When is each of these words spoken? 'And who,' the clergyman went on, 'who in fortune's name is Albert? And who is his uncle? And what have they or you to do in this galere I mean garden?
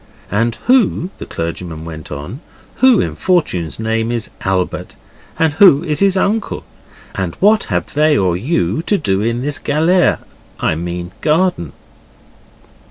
'And 0.31 0.55
who,' 0.65 1.11
the 1.19 1.27
clergyman 1.27 1.85
went 1.85 2.11
on, 2.11 2.39
'who 2.77 2.99
in 2.99 3.13
fortune's 3.15 3.77
name 3.77 4.11
is 4.11 4.31
Albert? 4.43 4.95
And 5.37 5.53
who 5.53 5.83
is 5.83 5.99
his 5.99 6.17
uncle? 6.17 6.63
And 7.13 7.35
what 7.35 7.65
have 7.65 7.93
they 7.93 8.17
or 8.17 8.35
you 8.35 8.81
to 8.87 8.97
do 8.97 9.21
in 9.21 9.43
this 9.43 9.59
galere 9.59 10.17
I 10.59 10.73
mean 10.73 11.11
garden? 11.21 11.73